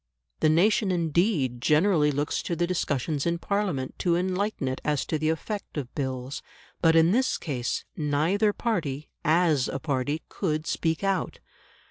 The 0.39 0.49
nation 0.49 0.89
indeed 0.91 1.61
generally 1.61 2.09
looks 2.09 2.41
to 2.41 2.55
the 2.55 2.65
discussions 2.65 3.27
in 3.27 3.37
Parliament 3.37 3.99
to 3.99 4.15
enlighten 4.15 4.67
it 4.67 4.81
as 4.83 5.05
to 5.05 5.19
the 5.19 5.29
effect 5.29 5.77
of 5.77 5.93
Bills. 5.93 6.41
But 6.81 6.95
in 6.95 7.11
this 7.11 7.37
case 7.37 7.85
neither 7.95 8.51
party, 8.51 9.11
as 9.23 9.67
a 9.67 9.77
party, 9.77 10.23
could 10.27 10.65
speak 10.65 11.03
out. 11.03 11.37